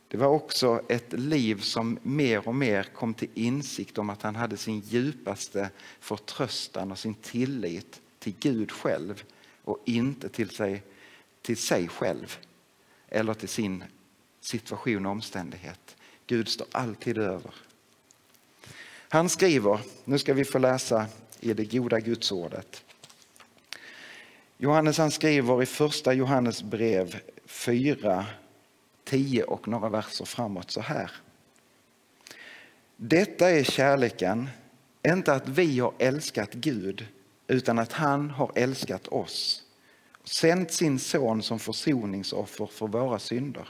Det 0.08 0.17
var 0.17 0.27
också 0.27 0.82
ett 0.89 1.13
liv 1.13 1.60
som 1.62 2.00
mer 2.03 2.48
och 2.48 2.55
mer 2.55 2.84
kom 2.84 3.13
till 3.13 3.29
insikt 3.34 3.98
om 3.98 4.10
att 4.10 4.22
han 4.22 4.36
hade 4.36 4.58
sin 4.58 4.79
djupaste 4.79 5.70
förtröstan 6.00 6.91
och 6.91 7.00
sin 7.00 7.13
tillit 7.13 8.01
till 8.20 8.36
Gud 8.39 8.72
själv 8.72 9.24
och 9.63 9.79
inte 9.86 10.29
till 10.29 10.50
sig, 10.50 10.84
till 11.41 11.58
sig 11.58 11.88
själv 11.88 12.38
eller 13.08 13.34
till 13.34 13.50
sin 13.50 13.84
situation 14.41 15.05
och 15.05 15.12
omständighet. 15.12 15.96
Gud 16.27 16.48
står 16.48 16.67
alltid 16.72 17.17
över. 17.17 17.53
Han 19.10 19.29
skriver, 19.29 19.79
nu 20.05 20.20
ska 20.20 20.34
vi 20.34 20.46
få 20.46 20.60
läsa 20.60 21.05
i 21.39 21.53
det 21.53 21.65
goda 21.65 22.00
gudsordet. 22.00 22.84
Johannes 24.57 24.98
han 24.98 25.12
skriver 25.12 25.63
i 25.63 25.65
första 25.65 26.13
Johannes 26.13 26.63
brev 26.63 27.19
4, 27.45 28.25
10 29.05 29.43
och 29.43 29.67
några 29.67 29.89
verser 29.89 30.25
framåt 30.25 30.72
så 30.72 30.81
här. 30.81 31.12
Detta 32.95 33.50
är 33.50 33.63
kärleken, 33.63 34.50
inte 35.07 35.33
att 35.33 35.48
vi 35.48 35.79
har 35.79 35.93
älskat 36.00 36.53
Gud 36.53 37.07
utan 37.48 37.79
att 37.79 37.91
han 37.91 38.29
har 38.29 38.51
älskat 38.55 39.07
oss 39.07 39.63
och 40.22 40.29
sänt 40.29 40.72
sin 40.72 41.00
son 41.00 41.43
som 41.43 41.60
försoningsoffer 41.60 42.65
för 42.65 42.88
våra 42.88 43.19
synder. 43.19 43.69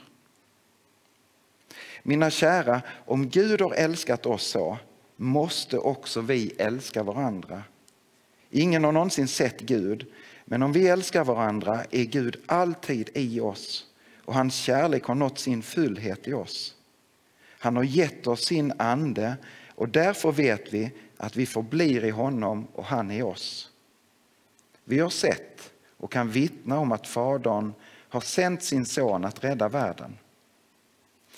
Mina 2.02 2.30
kära, 2.30 2.82
om 3.04 3.28
Gud 3.28 3.60
har 3.60 3.74
älskat 3.74 4.26
oss 4.26 4.46
så 4.46 4.78
måste 5.16 5.78
också 5.78 6.20
vi 6.20 6.54
älska 6.58 7.02
varandra. 7.02 7.62
Ingen 8.50 8.84
har 8.84 8.92
någonsin 8.92 9.28
sett 9.28 9.60
Gud, 9.60 10.06
men 10.44 10.62
om 10.62 10.72
vi 10.72 10.88
älskar 10.88 11.24
varandra 11.24 11.84
är 11.90 12.04
Gud 12.04 12.36
alltid 12.46 13.10
i 13.14 13.40
oss 13.40 13.86
och 14.24 14.34
hans 14.34 14.54
kärlek 14.54 15.04
har 15.04 15.14
nått 15.14 15.38
sin 15.38 15.62
fullhet 15.62 16.28
i 16.28 16.32
oss. 16.32 16.74
Han 17.58 17.76
har 17.76 17.84
gett 17.84 18.26
oss 18.26 18.44
sin 18.44 18.72
ande 18.78 19.36
och 19.74 19.88
därför 19.88 20.32
vet 20.32 20.72
vi 20.72 20.92
att 21.16 21.36
vi 21.36 21.46
förblir 21.46 22.04
i 22.04 22.10
honom 22.10 22.66
och 22.72 22.84
han 22.84 23.10
i 23.10 23.22
oss. 23.22 23.70
Vi 24.84 24.98
har 24.98 25.10
sett 25.10 25.72
och 25.96 26.12
kan 26.12 26.30
vittna 26.30 26.78
om 26.78 26.92
att 26.92 27.06
Fadern 27.06 27.72
har 28.08 28.20
sänt 28.20 28.62
sin 28.62 28.86
son 28.86 29.24
att 29.24 29.44
rädda 29.44 29.68
världen. 29.68 30.18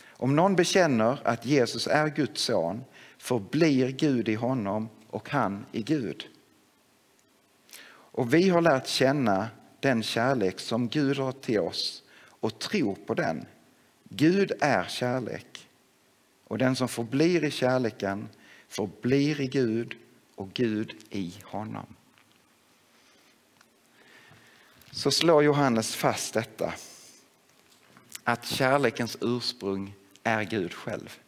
Om 0.09 0.37
någon 0.37 0.57
bekänner 0.57 1.21
att 1.25 1.47
Jesus 1.47 1.87
är 1.87 2.09
Guds 2.09 2.43
son 2.43 2.85
förblir 3.19 3.89
Gud 3.89 4.29
i 4.29 4.35
honom 4.35 4.89
och 5.11 5.31
han 5.31 5.67
i 5.73 5.83
Gud. 5.83 6.29
Och 8.17 8.35
vi 8.35 8.49
har 8.49 8.61
lärt 8.61 8.87
känna 8.87 9.49
den 9.81 10.03
kärlek 10.03 10.61
som 10.61 10.89
Gud 10.89 11.19
har 11.19 11.33
till 11.33 11.61
oss 11.61 12.03
och 12.29 12.59
tro 12.59 12.95
på 12.95 13.15
den. 13.15 13.47
Gud 14.05 14.53
är 14.61 14.85
kärlek 14.85 15.69
och 16.45 16.59
den 16.59 16.77
som 16.77 16.89
förblir 16.89 17.45
i 17.45 17.51
kärleken 17.51 18.29
förblir 18.69 19.41
i 19.41 19.47
Gud 19.47 19.97
och 20.35 20.53
Gud 20.53 20.95
i 21.11 21.35
honom. 21.45 21.87
Så 24.91 25.11
slår 25.11 25.45
Johannes 25.45 25.97
fast 25.97 26.35
detta 26.35 26.75
att 28.25 28.47
kärlekens 28.47 29.17
ursprung 29.21 29.95
är 30.23 30.43
Gud 30.43 30.75
själv. 30.75 31.19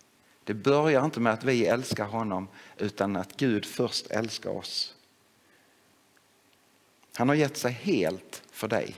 Det 0.45 0.55
börjar 0.55 1.05
inte 1.05 1.21
med 1.21 1.33
att 1.33 1.45
vi 1.45 1.67
älskar 1.67 2.05
honom 2.05 2.49
utan 2.77 3.17
att 3.17 3.37
Gud 3.37 3.67
först 3.67 4.07
älskar 4.11 4.51
oss. 4.51 4.95
Han 7.19 7.29
har 7.29 7.37
gett 7.37 7.57
sig 7.57 7.73
helt 7.73 8.43
för 8.51 8.69
dig. 8.69 8.95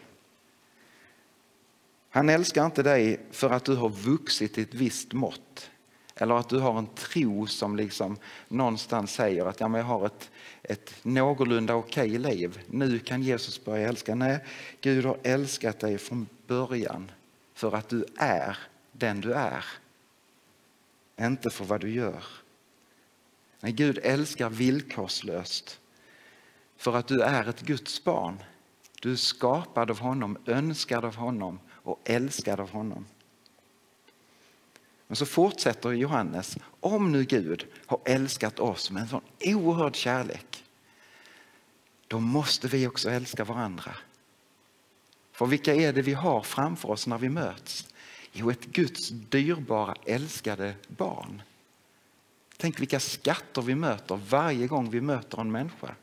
Han 2.10 2.28
älskar 2.28 2.66
inte 2.66 2.82
dig 2.82 3.20
för 3.30 3.50
att 3.50 3.64
du 3.64 3.74
har 3.74 3.88
vuxit 3.88 4.58
i 4.58 4.62
ett 4.62 4.74
visst 4.74 5.12
mått 5.12 5.70
eller 6.14 6.34
att 6.34 6.48
du 6.48 6.58
har 6.58 6.78
en 6.78 6.86
tro 6.86 7.46
som 7.46 7.76
liksom 7.76 8.16
någonstans 8.48 9.12
säger 9.12 9.46
att 9.46 9.60
ja, 9.60 9.68
men 9.68 9.80
jag 9.80 9.86
har 9.86 10.06
ett, 10.06 10.30
ett 10.62 10.94
någorlunda 11.02 11.74
okej 11.74 12.18
liv. 12.18 12.60
Nu 12.66 12.98
kan 12.98 13.22
Jesus 13.22 13.64
börja 13.64 13.88
älska. 13.88 14.14
Nej, 14.14 14.44
Gud 14.80 15.04
har 15.04 15.18
älskat 15.22 15.80
dig 15.80 15.98
från 15.98 16.26
början 16.46 17.10
för 17.54 17.74
att 17.74 17.88
du 17.88 18.04
är 18.16 18.58
den 18.92 19.20
du 19.20 19.32
är. 19.32 19.64
Inte 21.20 21.50
för 21.50 21.64
vad 21.64 21.80
du 21.80 21.90
gör. 21.90 22.24
Nej, 23.60 23.72
Gud 23.72 23.98
älskar 24.02 24.50
villkorslöst 24.50 25.79
för 26.80 26.96
att 26.96 27.06
du 27.06 27.22
är 27.22 27.48
ett 27.48 27.60
Guds 27.60 28.04
barn. 28.04 28.42
Du 29.00 29.12
är 29.12 29.16
skapad 29.16 29.90
av 29.90 29.98
honom, 29.98 30.38
önskad 30.46 31.04
av 31.04 31.16
honom 31.16 31.60
och 31.70 32.00
älskad 32.04 32.60
av 32.60 32.70
honom. 32.70 33.06
Men 35.06 35.16
så 35.16 35.26
fortsätter 35.26 35.90
Johannes, 35.90 36.58
om 36.80 37.12
nu 37.12 37.24
Gud 37.24 37.66
har 37.86 38.00
älskat 38.04 38.60
oss 38.60 38.90
med 38.90 39.02
en 39.02 39.08
sån 39.08 39.20
oerhörd 39.40 39.96
kärlek, 39.96 40.64
då 42.08 42.20
måste 42.20 42.68
vi 42.68 42.86
också 42.86 43.10
älska 43.10 43.44
varandra. 43.44 43.96
För 45.32 45.46
vilka 45.46 45.74
är 45.74 45.92
det 45.92 46.02
vi 46.02 46.14
har 46.14 46.42
framför 46.42 46.90
oss 46.90 47.06
när 47.06 47.18
vi 47.18 47.28
möts? 47.28 47.88
Jo, 48.32 48.50
ett 48.50 48.64
Guds 48.64 49.08
dyrbara 49.08 49.94
älskade 50.04 50.74
barn. 50.88 51.42
Tänk 52.56 52.80
vilka 52.80 53.00
skatter 53.00 53.62
vi 53.62 53.74
möter 53.74 54.16
varje 54.16 54.66
gång 54.66 54.90
vi 54.90 55.00
möter 55.00 55.40
en 55.40 55.52
människa. 55.52 55.94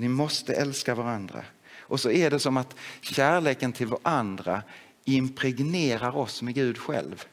Ni 0.00 0.08
måste 0.08 0.54
älska 0.54 0.94
varandra. 0.94 1.44
Och 1.78 2.00
så 2.00 2.10
är 2.10 2.30
det 2.30 2.38
som 2.38 2.56
att 2.56 2.76
kärleken 3.00 3.72
till 3.72 3.86
varandra 3.86 4.62
impregnerar 5.04 6.16
oss 6.16 6.42
med 6.42 6.54
Gud 6.54 6.78
själv. 6.78 7.24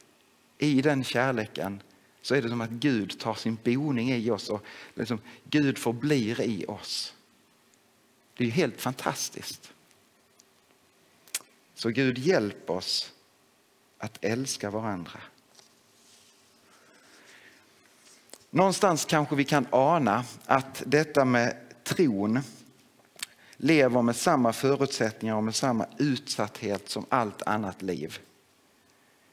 I 0.58 0.82
den 0.82 1.04
kärleken 1.04 1.82
så 2.22 2.34
är 2.34 2.42
det 2.42 2.48
som 2.48 2.60
att 2.60 2.70
Gud 2.70 3.18
tar 3.18 3.34
sin 3.34 3.58
boning 3.64 4.12
i 4.12 4.30
oss 4.30 4.48
och 4.48 4.64
liksom 4.94 5.20
Gud 5.44 5.78
förblir 5.78 6.40
i 6.40 6.64
oss. 6.68 7.14
Det 8.36 8.44
är 8.44 8.50
helt 8.50 8.80
fantastiskt. 8.80 9.72
Så 11.74 11.88
Gud 11.88 12.18
hjälp 12.18 12.70
oss 12.70 13.12
att 13.98 14.24
älska 14.24 14.70
varandra. 14.70 15.20
Någonstans 18.50 19.04
kanske 19.04 19.36
vi 19.36 19.44
kan 19.44 19.66
ana 19.70 20.24
att 20.46 20.82
detta 20.86 21.24
med 21.24 21.56
tron 21.84 22.40
lever 23.58 24.02
med 24.02 24.16
samma 24.16 24.52
förutsättningar 24.52 25.36
och 25.36 25.44
med 25.44 25.54
samma 25.54 25.86
utsatthet 25.98 26.88
som 26.88 27.06
allt 27.08 27.42
annat 27.42 27.82
liv. 27.82 28.18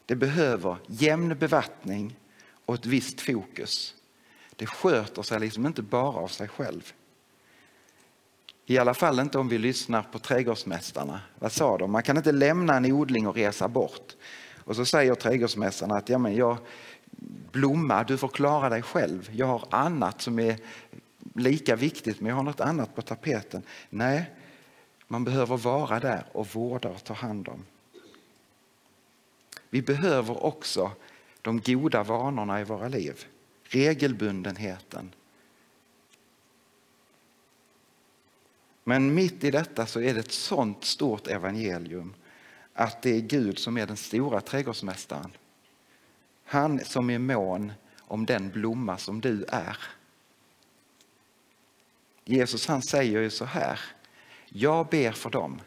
Det 0.05 0.15
behöver 0.15 0.77
jämn 0.87 1.37
bevattning 1.37 2.19
och 2.65 2.75
ett 2.75 2.85
visst 2.85 3.21
fokus. 3.21 3.95
Det 4.55 4.65
sköter 4.65 5.21
sig 5.21 5.39
liksom 5.39 5.65
inte 5.65 5.81
bara 5.81 6.17
av 6.17 6.27
sig 6.27 6.47
själv. 6.47 6.93
I 8.65 8.77
alla 8.77 8.93
fall 8.93 9.19
inte 9.19 9.37
om 9.37 9.49
vi 9.49 9.57
lyssnar 9.57 10.03
på 10.03 10.19
trädgårdsmästarna. 10.19 11.19
Vad 11.39 11.51
sa 11.51 11.77
de? 11.77 11.91
Man 11.91 12.03
kan 12.03 12.17
inte 12.17 12.31
lämna 12.31 12.75
en 12.75 12.91
odling 12.91 13.27
och 13.27 13.35
resa 13.35 13.67
bort. 13.67 14.15
Och 14.63 14.75
så 14.75 14.85
säger 14.85 15.15
trädgårdsmästarna 15.15 15.95
att 15.95 16.09
ja, 16.09 16.17
men 16.17 16.35
jag, 16.35 16.57
blomma, 17.51 18.03
du 18.03 18.17
får 18.17 18.27
klara 18.27 18.69
dig 18.69 18.81
själv. 18.81 19.29
Jag 19.31 19.47
har 19.47 19.67
annat 19.69 20.21
som 20.21 20.39
är 20.39 20.57
lika 21.33 21.75
viktigt, 21.75 22.21
men 22.21 22.29
jag 22.29 22.35
har 22.35 22.43
något 22.43 22.59
annat 22.59 22.95
på 22.95 23.01
tapeten. 23.01 23.63
Nej, 23.89 24.31
man 25.07 25.23
behöver 25.23 25.57
vara 25.57 25.99
där 25.99 26.25
och 26.31 26.47
vårda 26.47 26.89
och 26.89 27.03
ta 27.03 27.13
hand 27.13 27.47
om. 27.47 27.65
Vi 29.69 29.81
behöver 29.81 30.43
också 30.43 30.91
de 31.41 31.61
goda 31.61 32.03
vanorna 32.03 32.61
i 32.61 32.63
våra 32.63 32.87
liv. 32.87 33.25
Regelbundenheten. 33.63 35.13
Men 38.83 39.13
mitt 39.13 39.43
i 39.43 39.51
detta 39.51 39.85
så 39.85 40.01
är 40.01 40.13
det 40.13 40.19
ett 40.19 40.31
sånt 40.31 40.83
stort 40.83 41.27
evangelium 41.27 42.13
att 42.73 43.01
det 43.01 43.15
är 43.15 43.21
Gud 43.21 43.59
som 43.59 43.77
är 43.77 43.87
den 43.87 43.97
stora 43.97 44.41
trädgårdsmästaren. 44.41 45.31
Han 46.43 46.79
som 46.79 47.09
är 47.09 47.19
mån 47.19 47.71
om 47.99 48.25
den 48.25 48.49
blomma 48.49 48.97
som 48.97 49.21
du 49.21 49.45
är. 49.47 49.77
Jesus 52.25 52.67
han 52.67 52.81
säger 52.81 53.21
ju 53.21 53.29
så 53.29 53.45
här. 53.45 53.79
Jag 54.45 54.87
ber 54.87 55.11
för 55.11 55.29
dem. 55.29 55.61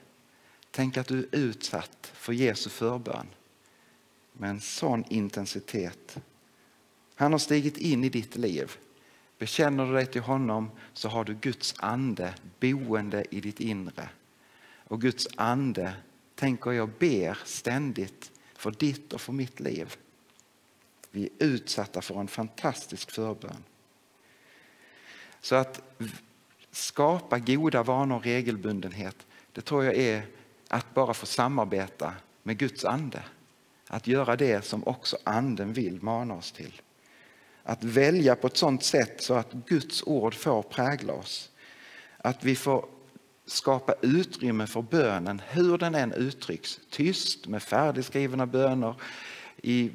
Tänk 0.71 0.97
att 0.97 1.09
du 1.09 1.19
är 1.19 1.29
utsatt 1.33 2.13
för 2.15 2.33
Jesu 2.33 2.71
förbön 2.71 3.27
med 4.33 4.51
en 4.51 4.61
sån 4.61 5.05
intensitet. 5.09 6.19
Han 7.15 7.33
har 7.33 7.39
stigit 7.39 7.77
in 7.77 8.05
i 8.05 8.09
ditt 8.09 8.37
liv. 8.37 8.77
Bekänner 9.39 9.87
du 9.87 9.93
dig 9.93 10.07
till 10.07 10.21
honom 10.21 10.71
så 10.93 11.09
har 11.09 11.25
du 11.25 11.35
Guds 11.35 11.75
ande 11.79 12.35
boende 12.61 13.25
i 13.31 13.41
ditt 13.41 13.61
inre. 13.61 14.09
Och 14.85 15.01
Guds 15.01 15.29
ande 15.37 15.93
tänker 16.35 16.71
jag 16.71 16.91
ber 16.99 17.39
ständigt 17.45 18.33
för 18.55 18.71
ditt 18.71 19.13
och 19.13 19.21
för 19.21 19.33
mitt 19.33 19.61
liv. 19.61 19.97
Vi 21.11 21.25
är 21.25 21.47
utsatta 21.47 22.03
för 22.03 22.21
en 22.21 22.29
fantastisk 22.29 23.11
förbön. 23.11 23.65
Så 25.41 25.55
att 25.55 25.83
skapa 26.71 27.39
goda 27.39 27.83
vanor 27.83 28.17
och 28.17 28.25
regelbundenhet, 28.25 29.27
det 29.53 29.61
tror 29.61 29.85
jag 29.85 29.97
är 29.97 30.23
att 30.69 30.95
bara 30.95 31.15
få 31.15 31.27
samarbeta 31.27 32.13
med 32.43 32.59
Guds 32.59 32.85
ande. 32.85 33.23
Att 33.87 34.07
göra 34.07 34.37
det 34.37 34.65
som 34.65 34.87
också 34.89 35.17
anden 35.25 35.73
vill 35.73 36.03
mana 36.03 36.35
oss 36.35 36.53
till. 36.53 36.81
Att 37.63 37.85
välja 37.85 38.37
på 38.37 38.47
ett 38.47 38.57
sådant 38.57 38.85
sätt 38.85 39.23
så 39.23 39.35
att 39.35 39.53
Guds 39.53 40.03
ord 40.07 40.35
får 40.35 40.63
prägla 40.63 41.13
oss. 41.13 41.51
Att 42.19 42.45
vi 42.45 42.57
får 42.57 42.87
skapa 43.47 43.95
utrymme 44.03 44.67
för 44.67 44.83
bönen, 44.83 45.43
hur 45.49 45.79
den 45.79 45.95
än 45.95 46.13
uttrycks. 46.13 46.81
Tyst 46.91 47.47
med 47.47 47.63
färdigskrivna 47.63 48.47
böner 48.47 48.95
i 49.63 49.91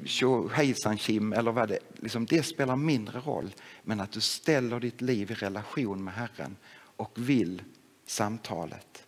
hejsan 0.52 0.96
kim 0.96 1.32
eller 1.32 1.52
vad 1.52 1.68
det 1.68 1.78
liksom, 1.94 2.26
Det 2.26 2.42
spelar 2.42 2.76
mindre 2.76 3.20
roll. 3.20 3.54
Men 3.82 4.00
att 4.00 4.12
du 4.12 4.20
ställer 4.20 4.80
ditt 4.80 5.00
liv 5.00 5.30
i 5.30 5.34
relation 5.34 6.04
med 6.04 6.14
Herren 6.14 6.56
och 6.96 7.12
vill 7.14 7.62
samtalet. 8.06 9.04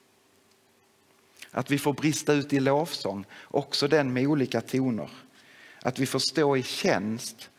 Att 1.50 1.70
vi 1.70 1.78
får 1.78 1.92
brista 1.92 2.32
ut 2.32 2.52
i 2.52 2.60
lovsång, 2.60 3.25
också 3.44 3.88
den 3.88 4.12
med 4.12 4.26
olika 4.26 4.60
toner. 4.60 5.10
Att 5.82 5.98
vi 5.98 6.06
får 6.06 6.18
stå 6.18 6.56
i 6.56 6.62
tjänst 6.62 7.50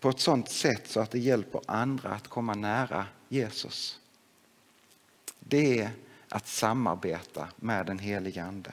på 0.00 0.08
ett 0.08 0.20
sådant 0.20 0.50
sätt 0.50 0.90
så 0.90 1.00
att 1.00 1.10
det 1.10 1.18
hjälper 1.18 1.60
andra 1.66 2.10
att 2.10 2.28
komma 2.28 2.54
nära 2.54 3.06
Jesus. 3.28 4.00
Det 5.38 5.80
är 5.80 5.90
att 6.28 6.48
samarbeta 6.48 7.48
med 7.56 7.86
den 7.86 7.98
helige 7.98 8.44
Ande. 8.44 8.72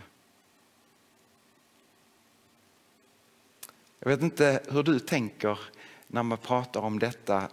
Jag 4.00 4.10
vet 4.10 4.22
inte 4.22 4.60
hur 4.70 4.84
du 4.84 5.00
tänker 5.00 5.60
när 6.08 6.24
man 6.24 6.38
pratar 6.38 6.82
om 6.82 7.00
detta 7.00 7.50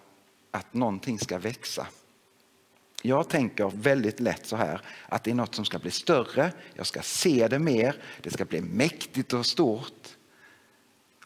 att 0.51 0.75
någonting 0.75 1.19
ska 1.19 1.39
växa. 1.39 1.87
Jag 3.03 3.29
tänker 3.29 3.71
väldigt 3.75 4.21
lätt 4.21 4.47
så 4.47 4.57
här 4.57 4.81
att 5.09 5.25
det 5.25 5.31
är 5.31 5.35
något 5.35 5.55
som 5.55 5.65
ska 5.65 5.79
bli 5.79 5.91
större, 5.91 6.53
jag 6.75 6.87
ska 6.87 7.03
se 7.03 7.49
det 7.49 7.59
mer, 7.59 7.97
det 8.23 8.31
ska 8.31 8.45
bli 8.45 8.61
mäktigt 8.61 9.33
och 9.33 9.47
stort. 9.47 10.17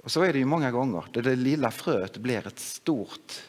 Och 0.00 0.10
så 0.10 0.22
är 0.22 0.32
det 0.32 0.38
ju 0.38 0.44
många 0.44 0.70
gånger, 0.70 1.04
där 1.12 1.22
det 1.22 1.36
lilla 1.36 1.70
fröet 1.70 2.16
blir 2.16 2.46
ett 2.46 2.58
stort, 2.58 3.42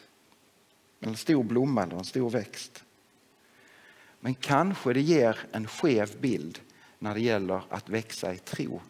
en 1.00 1.16
stor 1.16 1.42
blomma 1.44 1.82
eller 1.82 1.96
en 1.96 2.04
stor 2.04 2.30
växt. 2.30 2.84
Men 4.20 4.34
kanske 4.34 4.92
det 4.92 5.00
ger 5.00 5.38
en 5.52 5.68
skev 5.68 6.20
bild 6.20 6.60
när 6.98 7.14
det 7.14 7.20
gäller 7.20 7.62
att 7.68 7.88
växa 7.88 8.34
i 8.34 8.38
tro. 8.38 8.80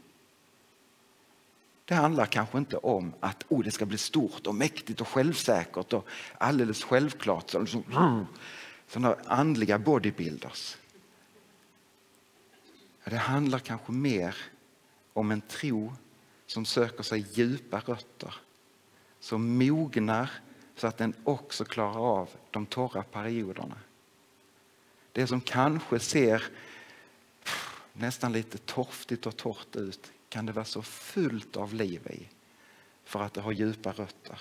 Det 1.92 1.96
handlar 1.96 2.26
kanske 2.26 2.58
inte 2.58 2.76
om 2.76 3.14
att 3.20 3.44
oh, 3.48 3.64
det 3.64 3.70
ska 3.70 3.86
bli 3.86 3.98
stort 3.98 4.46
och 4.46 4.54
mäktigt 4.54 5.00
och 5.00 5.08
självsäkert 5.08 5.92
och 5.92 6.08
alldeles 6.38 6.84
självklart. 6.84 7.50
Så, 7.50 7.66
sådana 8.86 9.16
andliga 9.26 9.78
bodybuilders. 9.78 10.76
Det 13.04 13.16
handlar 13.16 13.58
kanske 13.58 13.92
mer 13.92 14.36
om 15.12 15.30
en 15.30 15.40
tro 15.40 15.92
som 16.46 16.64
söker 16.64 17.02
sig 17.02 17.26
djupa 17.32 17.80
rötter. 17.80 18.34
Som 19.20 19.58
mognar 19.58 20.30
så 20.76 20.86
att 20.86 20.98
den 20.98 21.14
också 21.24 21.64
klarar 21.64 22.20
av 22.20 22.28
de 22.50 22.66
torra 22.66 23.02
perioderna. 23.02 23.78
Det 25.12 25.26
som 25.26 25.40
kanske 25.40 25.98
ser 25.98 26.44
nästan 27.92 28.32
lite 28.32 28.58
torftigt 28.58 29.26
och 29.26 29.36
torrt 29.36 29.76
ut 29.76 30.12
kan 30.32 30.46
det 30.46 30.52
vara 30.52 30.64
så 30.64 30.82
fullt 30.82 31.56
av 31.56 31.74
liv 31.74 32.06
i 32.06 32.28
för 33.04 33.22
att 33.22 33.34
det 33.34 33.40
har 33.40 33.52
djupa 33.52 33.92
rötter. 33.92 34.40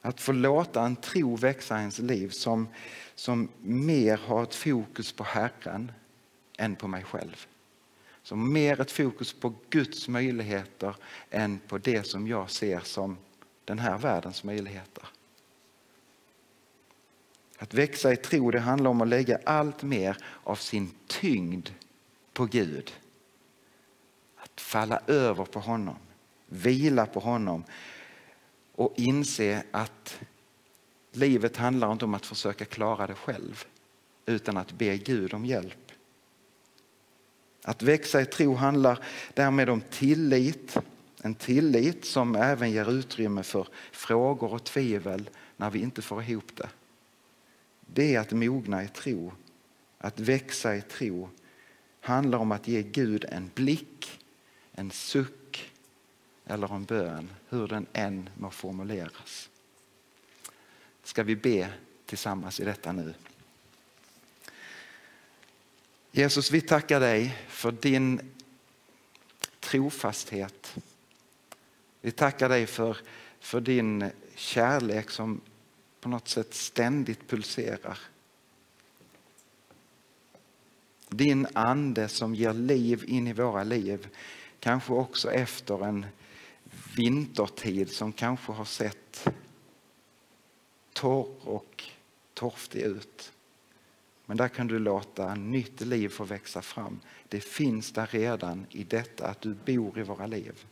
Att 0.00 0.20
få 0.20 0.32
låta 0.32 0.86
en 0.86 0.96
tro 0.96 1.36
växa 1.36 1.76
i 1.76 1.80
ens 1.80 1.98
liv 1.98 2.28
som, 2.28 2.68
som 3.14 3.48
mer 3.60 4.16
har 4.16 4.42
ett 4.42 4.54
fokus 4.54 5.12
på 5.12 5.24
Herren 5.24 5.92
än 6.58 6.76
på 6.76 6.88
mig 6.88 7.04
själv. 7.04 7.46
Som 8.22 8.52
mer 8.52 8.80
ett 8.80 8.90
fokus 8.90 9.32
på 9.32 9.54
Guds 9.70 10.08
möjligheter 10.08 10.96
än 11.30 11.58
på 11.58 11.78
det 11.78 12.06
som 12.06 12.28
jag 12.28 12.50
ser 12.50 12.80
som 12.80 13.16
den 13.64 13.78
här 13.78 13.98
världens 13.98 14.44
möjligheter. 14.44 15.04
Att 17.58 17.74
växa 17.74 18.12
i 18.12 18.16
tro 18.16 18.50
det 18.50 18.60
handlar 18.60 18.90
om 18.90 19.00
att 19.00 19.08
lägga 19.08 19.38
allt 19.44 19.82
mer 19.82 20.16
av 20.44 20.56
sin 20.56 20.90
tyngd 21.06 21.70
på 22.34 22.46
Gud. 22.46 22.92
Att 24.36 24.60
falla 24.60 25.00
över 25.06 25.44
på 25.44 25.60
honom, 25.60 25.96
vila 26.46 27.06
på 27.06 27.20
honom 27.20 27.64
och 28.74 28.94
inse 28.96 29.62
att 29.70 30.18
livet 31.12 31.56
handlar 31.56 31.92
inte 31.92 32.04
om 32.04 32.14
att 32.14 32.26
försöka 32.26 32.64
klara 32.64 33.06
det 33.06 33.14
själv 33.14 33.64
utan 34.26 34.56
att 34.56 34.72
be 34.72 34.96
Gud 34.96 35.34
om 35.34 35.46
hjälp. 35.46 35.92
Att 37.62 37.82
växa 37.82 38.20
i 38.20 38.26
tro 38.26 38.54
handlar 38.54 38.98
därmed 39.34 39.70
om 39.70 39.80
tillit. 39.80 40.76
En 41.22 41.34
tillit 41.34 42.04
som 42.04 42.36
även 42.36 42.70
ger 42.70 42.90
utrymme 42.90 43.42
för 43.42 43.68
frågor 43.92 44.52
och 44.52 44.64
tvivel 44.64 45.30
när 45.56 45.70
vi 45.70 45.80
inte 45.80 46.02
får 46.02 46.22
ihop 46.22 46.56
det. 46.56 46.68
Det 47.80 48.14
är 48.14 48.20
att 48.20 48.32
mogna 48.32 48.84
i 48.84 48.88
tro. 48.88 49.32
Att 49.98 50.20
växa 50.20 50.76
i 50.76 50.82
tro 50.82 51.28
handlar 52.04 52.38
om 52.38 52.52
att 52.52 52.68
ge 52.68 52.82
Gud 52.82 53.24
en 53.28 53.50
blick, 53.54 54.20
en 54.72 54.90
suck 54.90 55.72
eller 56.46 56.74
en 56.74 56.84
bön, 56.84 57.30
hur 57.48 57.68
den 57.68 57.86
än 57.92 58.30
må 58.34 58.50
formuleras. 58.50 59.50
Ska 61.02 61.22
vi 61.22 61.36
be 61.36 61.72
tillsammans 62.06 62.60
i 62.60 62.64
detta 62.64 62.92
nu? 62.92 63.14
Jesus, 66.10 66.50
vi 66.50 66.60
tackar 66.60 67.00
dig 67.00 67.38
för 67.48 67.72
din 67.72 68.34
trofasthet. 69.60 70.76
Vi 72.00 72.10
tackar 72.10 72.48
dig 72.48 72.66
för, 72.66 72.96
för 73.40 73.60
din 73.60 74.10
kärlek 74.34 75.10
som 75.10 75.40
på 76.00 76.08
något 76.08 76.28
sätt 76.28 76.54
ständigt 76.54 77.28
pulserar. 77.28 77.98
Din 81.16 81.46
ande 81.52 82.08
som 82.08 82.34
ger 82.34 82.52
liv 82.52 83.04
in 83.06 83.26
i 83.26 83.32
våra 83.32 83.64
liv. 83.64 84.08
Kanske 84.60 84.92
också 84.92 85.32
efter 85.32 85.84
en 85.84 86.06
vintertid 86.96 87.90
som 87.90 88.12
kanske 88.12 88.52
har 88.52 88.64
sett 88.64 89.28
torr 90.92 91.48
och 91.48 91.84
torftig 92.34 92.80
ut. 92.80 93.32
Men 94.26 94.36
där 94.36 94.48
kan 94.48 94.66
du 94.66 94.78
låta 94.78 95.34
nytt 95.34 95.80
liv 95.80 96.08
få 96.08 96.24
växa 96.24 96.62
fram. 96.62 97.00
Det 97.28 97.40
finns 97.40 97.92
där 97.92 98.06
redan 98.06 98.66
i 98.70 98.84
detta 98.84 99.26
att 99.26 99.40
du 99.40 99.54
bor 99.54 99.98
i 99.98 100.02
våra 100.02 100.26
liv. 100.26 100.64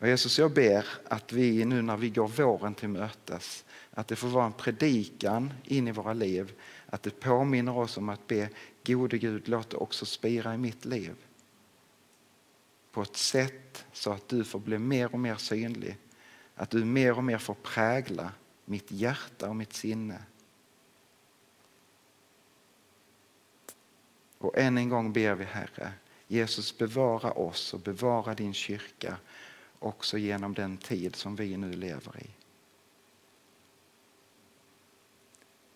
Och 0.00 0.08
Jesus, 0.08 0.38
jag 0.38 0.52
ber 0.52 0.86
att 1.04 1.32
vi 1.32 1.64
nu 1.64 1.82
när 1.82 1.96
vi 1.96 2.10
går 2.10 2.28
våren 2.28 2.74
till 2.74 2.88
mötes, 2.88 3.64
att 3.90 4.08
det 4.08 4.16
får 4.16 4.28
vara 4.28 4.46
en 4.46 4.52
predikan 4.52 5.52
in 5.64 5.88
i 5.88 5.92
våra 5.92 6.12
liv, 6.12 6.52
att 6.86 7.02
det 7.02 7.20
påminner 7.20 7.78
oss 7.78 7.96
om 7.96 8.08
att 8.08 8.26
be 8.26 8.48
gode 8.86 9.18
Gud, 9.18 9.48
låt 9.48 9.70
det 9.70 9.76
också 9.76 10.06
spira 10.06 10.54
i 10.54 10.58
mitt 10.58 10.84
liv. 10.84 11.14
På 12.92 13.02
ett 13.02 13.16
sätt 13.16 13.84
så 13.92 14.12
att 14.12 14.28
du 14.28 14.44
får 14.44 14.58
bli 14.58 14.78
mer 14.78 15.12
och 15.12 15.20
mer 15.20 15.36
synlig, 15.36 15.96
att 16.54 16.70
du 16.70 16.84
mer 16.84 17.16
och 17.16 17.24
mer 17.24 17.38
får 17.38 17.54
prägla 17.54 18.32
mitt 18.64 18.90
hjärta 18.92 19.48
och 19.48 19.56
mitt 19.56 19.72
sinne. 19.72 20.22
Och 24.38 24.58
än 24.58 24.78
en 24.78 24.88
gång 24.88 25.12
ber 25.12 25.34
vi 25.34 25.44
Herre, 25.44 25.92
Jesus 26.26 26.78
bevara 26.78 27.32
oss 27.32 27.74
och 27.74 27.80
bevara 27.80 28.34
din 28.34 28.54
kyrka 28.54 29.16
också 29.78 30.18
genom 30.18 30.54
den 30.54 30.76
tid 30.76 31.16
som 31.16 31.36
vi 31.36 31.56
nu 31.56 31.72
lever 31.72 32.20
i. 32.20 32.30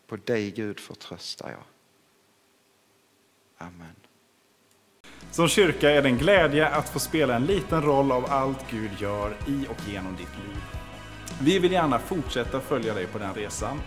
På 0.07 0.17
dig 0.17 0.51
Gud 0.51 0.81
förtröstar 0.81 1.51
jag. 1.51 1.65
Amen. 3.67 3.95
Som 5.31 5.49
kyrka 5.49 5.91
är 5.91 6.03
det 6.03 6.09
en 6.09 6.19
glädje 6.19 6.69
att 6.69 6.88
få 6.88 6.99
spela 6.99 7.37
en 7.37 7.47
liten 7.47 7.83
roll 7.83 8.12
av 8.12 8.27
allt 8.29 8.71
Gud 8.71 8.91
gör 8.99 9.37
i 9.47 9.67
och 9.69 9.88
genom 9.88 10.17
ditt 10.17 10.38
liv. 10.47 10.62
Vi 11.41 11.59
vill 11.59 11.73
gärna 11.73 11.99
fortsätta 11.99 12.61
följa 12.61 12.95
dig 12.95 13.07
på 13.07 13.19
den 13.19 13.35
resan. 13.35 13.81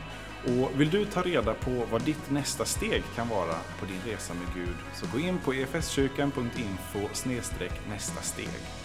Och 0.45 0.81
vill 0.81 0.89
du 0.89 1.05
ta 1.05 1.21
reda 1.21 1.53
på 1.53 1.85
vad 1.91 2.01
ditt 2.01 2.31
nästa 2.31 2.65
steg 2.65 3.03
kan 3.15 3.29
vara 3.29 3.55
på 3.79 3.85
din 3.85 4.13
resa 4.13 4.33
med 4.33 4.55
Gud 4.55 4.75
så 4.93 5.05
gå 5.13 5.19
in 5.19 5.37
på 5.37 5.53
efskyrkan.info 5.53 6.99
nästa 7.89 8.21
steg. 8.21 8.84